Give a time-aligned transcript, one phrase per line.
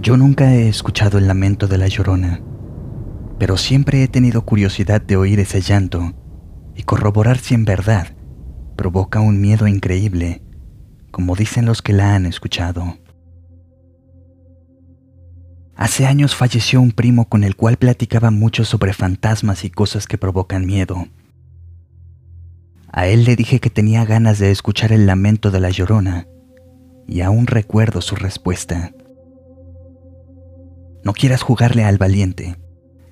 [0.00, 2.42] Yo nunca he escuchado el lamento de la llorona,
[3.38, 6.12] pero siempre he tenido curiosidad de oír ese llanto
[6.74, 8.14] y corroborar si en verdad
[8.76, 10.42] provoca un miedo increíble,
[11.10, 12.98] como dicen los que la han escuchado.
[15.76, 20.18] Hace años falleció un primo con el cual platicaba mucho sobre fantasmas y cosas que
[20.18, 21.08] provocan miedo.
[22.92, 26.26] A él le dije que tenía ganas de escuchar el lamento de la llorona,
[27.06, 28.92] y aún recuerdo su respuesta.
[31.06, 32.56] No quieras jugarle al valiente.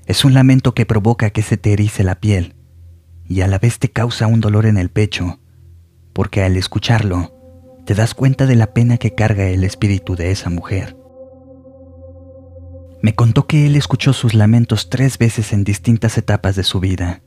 [0.06, 2.56] Es un lamento que provoca que se te erice la piel
[3.28, 5.38] y a la vez te causa un dolor en el pecho,
[6.12, 7.32] porque al escucharlo
[7.86, 10.96] te das cuenta de la pena que carga el espíritu de esa mujer.
[13.00, 17.22] Me contó que él escuchó sus lamentos tres veces en distintas etapas de su vida,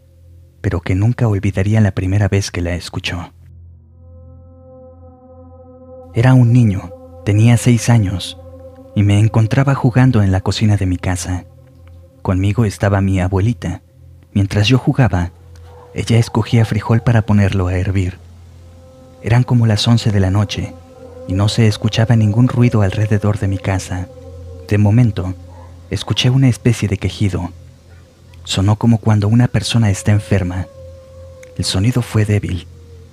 [0.59, 3.33] pero que nunca olvidaría la primera vez que la escuchó.
[6.13, 6.91] Era un niño,
[7.23, 8.37] tenía seis años,
[8.97, 11.45] y me encontraba jugando en la cocina de mi casa.
[12.23, 13.83] Conmigo estaba mi abuelita.
[14.33, 15.29] Mientras yo jugaba,
[15.93, 18.17] ella escogía frijol para ponerlo a hervir.
[19.21, 20.73] Eran como las once de la noche
[21.27, 24.07] y no se escuchaba ningún ruido alrededor de mi casa.
[24.67, 25.35] De momento,
[25.91, 27.51] escuché una especie de quejido.
[28.45, 30.65] Sonó como cuando una persona está enferma.
[31.55, 32.65] El sonido fue débil,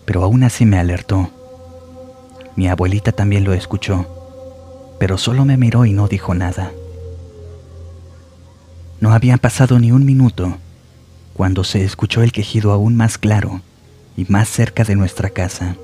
[0.06, 1.28] pero aún así me alertó.
[2.56, 4.23] Mi abuelita también lo escuchó
[4.98, 6.72] pero solo me miró y no dijo nada.
[9.00, 10.56] No había pasado ni un minuto
[11.34, 13.60] cuando se escuchó el quejido aún más claro
[14.16, 15.76] y más cerca de nuestra casa.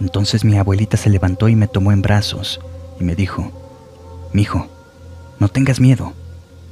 [0.00, 2.60] Entonces mi abuelita se levantó y me tomó en brazos
[3.00, 3.50] y me dijo,
[4.32, 4.68] Mijo,
[5.38, 6.12] no tengas miedo,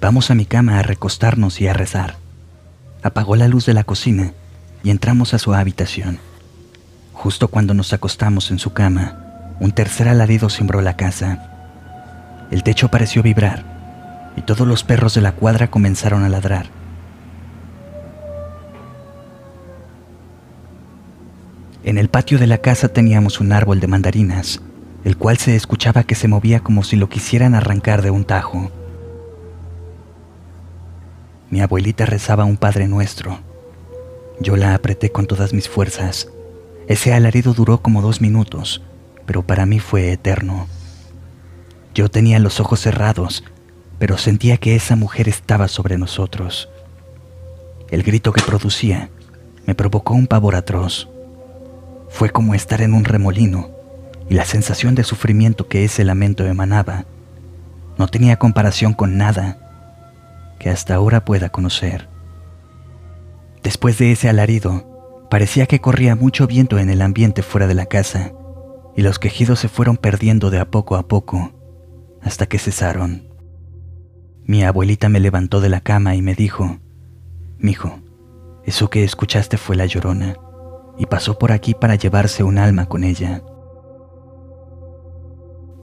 [0.00, 2.16] vamos a mi cama a recostarnos y a rezar.
[3.03, 4.33] Apagó la luz de la cocina
[4.84, 6.19] y entramos a su habitación.
[7.12, 9.22] Justo cuando nos acostamos en su cama,
[9.62, 11.38] un tercer alarido cimbró la casa.
[12.50, 13.62] El techo pareció vibrar
[14.36, 16.66] y todos los perros de la cuadra comenzaron a ladrar.
[21.84, 24.60] En el patio de la casa teníamos un árbol de mandarinas,
[25.04, 28.72] el cual se escuchaba que se movía como si lo quisieran arrancar de un tajo.
[31.50, 33.38] Mi abuelita rezaba un Padre Nuestro.
[34.41, 36.26] Yo la apreté con todas mis fuerzas.
[36.88, 38.82] Ese alarido duró como dos minutos
[39.32, 40.66] pero para mí fue eterno.
[41.94, 43.43] Yo tenía los ojos cerrados,
[43.98, 46.69] pero sentía que esa mujer estaba sobre nosotros.
[47.88, 49.09] El grito que producía
[49.65, 51.09] me provocó un pavor atroz.
[52.10, 53.70] Fue como estar en un remolino
[54.28, 57.06] y la sensación de sufrimiento que ese lamento emanaba
[57.97, 59.56] no tenía comparación con nada
[60.59, 62.06] que hasta ahora pueda conocer.
[63.62, 67.87] Después de ese alarido, parecía que corría mucho viento en el ambiente fuera de la
[67.87, 68.32] casa
[68.97, 71.53] y los quejidos se fueron perdiendo de a poco a poco
[72.22, 73.28] hasta que cesaron.
[74.44, 76.78] Mi abuelita me levantó de la cama y me dijo,
[77.58, 78.00] Mijo,
[78.64, 80.36] eso que escuchaste fue la llorona
[80.98, 83.42] y pasó por aquí para llevarse un alma con ella.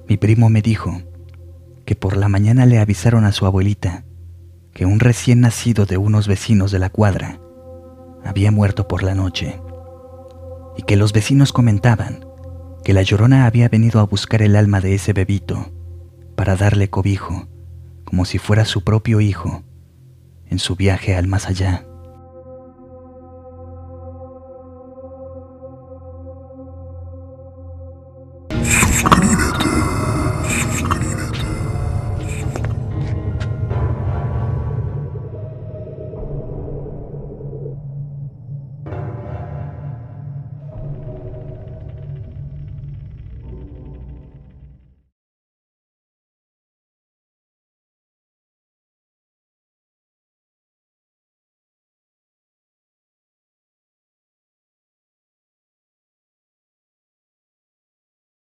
[0.08, 1.02] Mi primo me dijo
[1.86, 4.06] que por la mañana le avisaron a su abuelita
[4.74, 7.40] que un recién nacido de unos vecinos de la cuadra
[8.24, 9.59] había muerto por la noche
[10.78, 12.29] y que los vecinos comentaban
[12.84, 15.72] que la llorona había venido a buscar el alma de ese bebito
[16.36, 17.48] para darle cobijo,
[18.06, 19.64] como si fuera su propio hijo,
[20.48, 21.89] en su viaje al más allá.